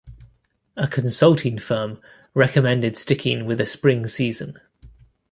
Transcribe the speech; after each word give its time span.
A 0.75 0.87
consulting 0.87 1.59
firm 1.59 2.01
recommended 2.33 2.97
sticking 2.97 3.45
with 3.45 3.61
a 3.61 3.67
spring 3.67 4.07
season. 4.07 4.59